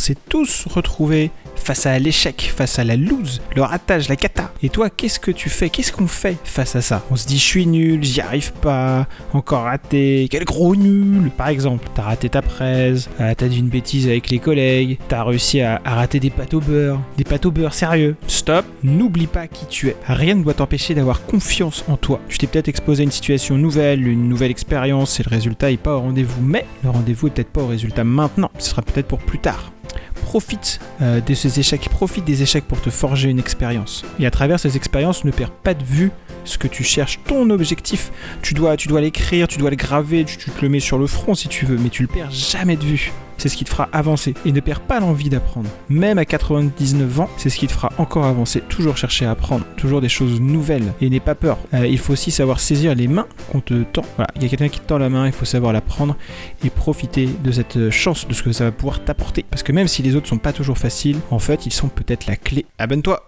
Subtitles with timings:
[0.00, 4.50] On s'est tous retrouvés face à l'échec, face à la lose, le ratage, la cata.
[4.62, 5.68] Et toi, qu'est-ce que tu fais?
[5.68, 7.04] Qu'est-ce qu'on fait face à ça?
[7.10, 11.48] On se dit je suis nul, j'y arrive pas, encore raté, quel gros nul Par
[11.48, 15.60] exemple, t'as raté ta presse, euh, t'as dit une bêtise avec les collègues, t'as réussi
[15.60, 18.16] à, rater des pâtes au beurre, des pâtes au beurre sérieux.
[18.26, 19.96] Stop, n'oublie pas qui tu es.
[20.06, 22.20] Rien ne doit t'empêcher d'avoir confiance en toi.
[22.30, 25.76] Tu t'es peut-être exposé à une situation nouvelle, une nouvelle expérience et le résultat est
[25.76, 29.06] pas au rendez-vous, mais le rendez-vous est peut-être pas au résultat maintenant, ce sera peut-être
[29.06, 29.70] pour plus tard
[30.30, 34.04] profite euh, de ces échecs, profite des échecs pour te forger une expérience.
[34.20, 36.12] Et à travers ces expériences, ne perds pas de vue
[36.44, 38.12] ce que tu cherches, ton objectif.
[38.40, 40.98] Tu dois, tu dois l'écrire, tu dois le graver, tu, tu te le mets sur
[40.98, 43.10] le front si tu veux, mais tu le perds jamais de vue.
[43.40, 44.34] C'est ce qui te fera avancer.
[44.44, 45.70] Et ne perds pas l'envie d'apprendre.
[45.88, 48.60] Même à 99 ans, c'est ce qui te fera encore avancer.
[48.68, 50.92] Toujours chercher à apprendre, toujours des choses nouvelles.
[51.00, 51.56] Et n'aie pas peur.
[51.72, 54.04] Euh, il faut aussi savoir saisir les mains qu'on te tend.
[54.16, 56.18] Voilà, il y a quelqu'un qui te tend la main, il faut savoir la prendre
[56.62, 59.46] et profiter de cette chance, de ce que ça va pouvoir t'apporter.
[59.48, 62.26] Parce que même si les autres sont pas toujours faciles, en fait, ils sont peut-être
[62.26, 62.66] la clé.
[62.76, 63.26] Abonne-toi